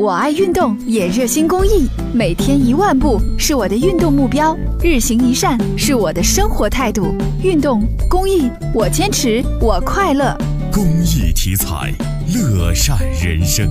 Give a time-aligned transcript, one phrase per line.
[0.00, 7.14] 我爱运动，也热心公益，每天一万步是我的运动目标，日行一善是我的生活态度。
[7.44, 10.34] 运动公益，我坚持，我快乐。
[10.72, 11.92] 公益题材，
[12.34, 13.68] 乐善人生。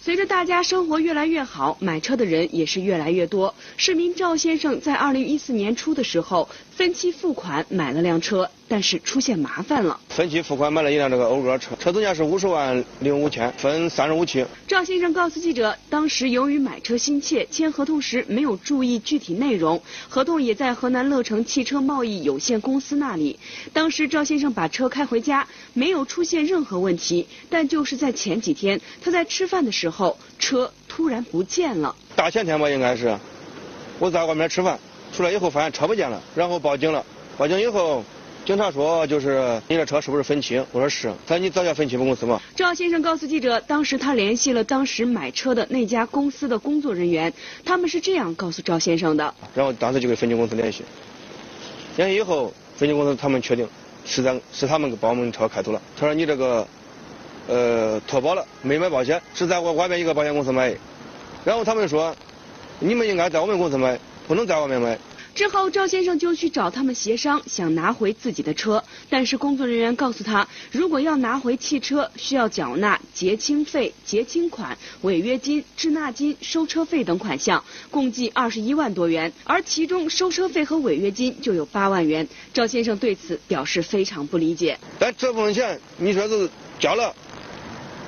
[0.00, 3.52] 随着大家生活越来越好，买车的人也是越来越多。
[3.76, 9.98] 市民赵先生在二零一四年初的时候分期付款买了辆车，但是出现麻烦了。
[10.10, 14.44] 分期付款买了一辆这个讴歌车，车总价是五十万零五千，分三十五期。
[14.66, 23.38] 赵先生告诉记者，当时由于买车心切，签合同时没有注意具体内容，合同也在河南乐成汽车贸易有限公司那里。
[23.72, 31.96] 当时赵先生把车开回家，没有出现任何问题，但就是在前几天，他在吃饭的时候，车突然不见了。
[32.14, 33.16] 大前天吧，应该是，
[33.98, 34.78] 我在外面吃饭，
[35.16, 37.04] 出来以后发现车不见了，然后报警了。
[37.36, 38.04] 报警以后，
[38.44, 40.58] 警察说就是你这车是不是分期？
[40.72, 41.12] 我说是。
[41.26, 42.40] 他说你早叫分期公司嘛。
[42.56, 47.30] 赵先生告诉记者，当时他联系了当时买车的那家公司的工作人员，
[47.62, 49.34] 他们是这样告诉赵先生的。
[49.54, 50.82] 然后当时就跟分期公司联系，
[51.96, 53.68] 联系以后，分期公司他们确定
[54.06, 55.82] 是咱是他们把我们车开走了。
[55.94, 56.66] 他说你这个
[57.48, 60.76] 呃脱保了，没买保险，是在我外面一个保险公司买的。
[61.44, 62.16] 然后他们说，
[62.78, 64.98] 你们应该在我们公司买，不能在外面买。
[65.38, 68.82] 之后，赵先生就去找他们协商，想拿回自己的车。
[69.08, 82.26] 但是工作人员告诉他，如果要拿回汽车，需要缴纳结清费、结清款、违约金、滞纳金、收车费等款项，共计二十一万多元，而其中收车费和违约金就有八万元。
[82.52, 84.76] 赵先生对此表示非常不理解。
[84.98, 86.50] 但这部分钱，你说是
[86.80, 87.14] 交了，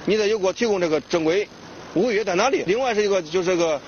[0.05, 1.47] 你得有给我提供这个正规
[1.95, 2.65] 违约在哪里？
[2.67, 3.81] 另外是一个就是个，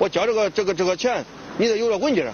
[0.00, 1.24] 我交这个这个这个钱，
[1.58, 2.26] 你得有了文件。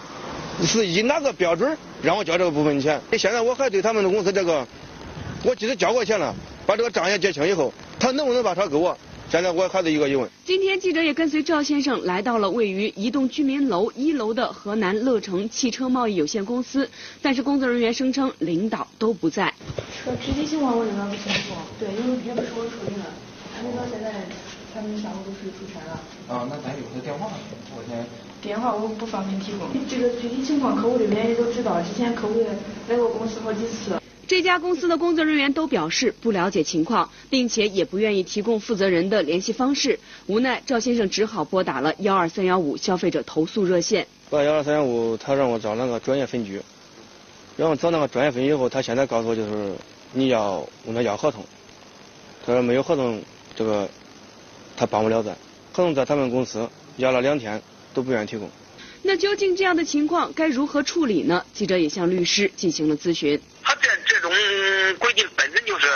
[0.64, 3.00] 是以哪个标准让我交这个部分钱？
[3.12, 4.66] 现在我还对他们的公司这个，
[5.44, 6.34] 我即使交过钱了，
[6.66, 8.96] 把这个账也结清以后，他能不能把车给我？
[9.30, 10.26] 现在我还是一个疑问。
[10.46, 16.88] 今天记者也跟随赵先生来到了位于一栋居民楼一楼的河南乐成汽车贸易有限公司，
[17.20, 19.52] 但是工作人员声称领导都不在。
[20.02, 23.04] 车具体情况我这边不清楚，对，因为也不是我处理的，
[23.54, 24.24] 他们到现在
[24.72, 26.00] 他们下午都是出差了。
[26.26, 27.30] 啊，那咱有他电话？
[27.76, 28.28] 我先。
[28.41, 32.41] 电话我不方便提供，这个具体情况客户这边也都知道，之前客户
[32.88, 34.00] 来过公司好几次。
[34.28, 39.98] 这家公司的工作人员都表示不了解情况，并且也不愿意提供负责人的联系方式。
[40.27, 44.06] 无奈赵先生只好拨打了幺二三幺五消费者投诉热线。
[44.31, 46.60] 拨幺二三幺五，他让我找那个专业分局，
[47.56, 49.72] 然后找那个专业分局以后，他现在告诉我就是
[50.12, 51.43] 你要问他要合同，
[52.47, 53.21] 他说没有合同，
[53.56, 53.88] 这个
[54.77, 55.32] 他帮不了咱。
[55.72, 57.60] 合同在他们公司要了两天。
[57.94, 58.50] 都不愿意提供。
[59.03, 61.44] 那究竟这样的情况该如何处理呢？
[61.53, 63.41] 记者也向律师进行了咨询。
[63.62, 64.32] 他这这种
[64.99, 65.87] 规定本身就是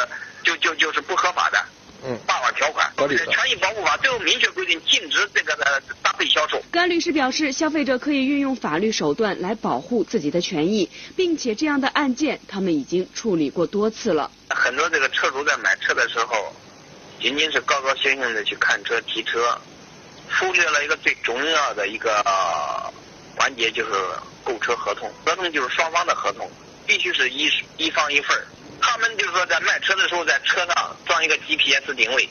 [0.45, 1.59] 就就就是不合法的，
[2.05, 2.91] 嗯，霸王条款。
[2.97, 6.63] 权益保护法最后明确规定禁止这个的搭配销售。
[6.71, 14.31] 甘律师表示，消费者可以运用法律手段来保护自己的权益，并且这样的案件他们已经处理过多次了。
[14.51, 16.55] 很多这个车主在买车的时候，
[17.21, 19.59] 仅仅是高高兴兴的去看车提车。
[20.39, 22.23] 忽略了一个最重要的一个
[23.37, 23.93] 环节，就是
[24.45, 25.11] 购车合同。
[25.25, 26.51] 合同就是双方的合同，
[26.87, 28.37] 必须是一一方一份
[28.81, 32.29] 他们就是说，在卖车的时候，在车上装一个 GPS 定位，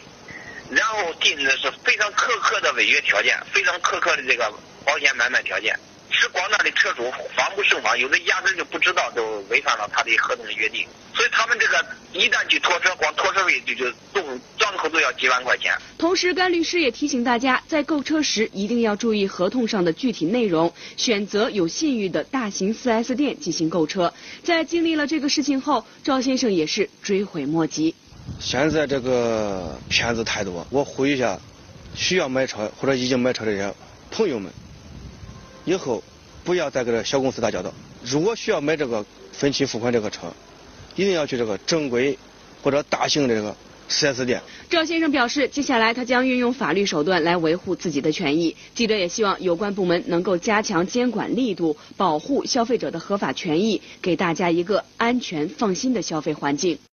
[0.69, 4.51] 然后定的是非常苛刻的违约条件，非常苛刻的这个
[4.85, 5.79] 保险买卖条件。
[6.21, 10.87] 是广大的车主防不胜防，有的压根就不知道，就违反了他的合同的约定。
[11.15, 11.83] 所以他们这个
[12.13, 15.73] 一旦去拖车，光拖车费就就动张口都要几万块钱。
[15.97, 24.13] 同时，甘律师也提醒大家，在购车时一定要注意合同上的具体内容，选择有信誉的大型 4S 店进行购车。
[24.43, 27.95] 在经历了这个事情后，赵先生也是追悔莫及。
[28.39, 31.39] 现在这个骗子太多，我呼吁一下，
[31.95, 33.73] 需要买车或者已经买车的这些
[34.11, 34.53] 朋友们。
[35.63, 36.03] 以后
[36.43, 37.73] 不要再跟这小公司打交道。
[38.03, 40.33] 如果需要买这个分期付款这个车，
[40.95, 42.17] 一定要去这个正规
[42.61, 43.55] 或者大型的这个
[43.89, 44.41] 4S 店。
[44.69, 48.55] 赵先生表示，接下来他将运用法律手段来维护自己的权益。
[48.73, 56.77] 记者也希望有关部门能够加强监管力度，保护消费者的合法权益，给大家一个安全放心的消费环境。